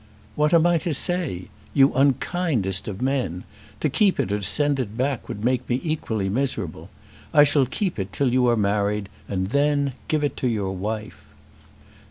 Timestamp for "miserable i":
6.27-7.43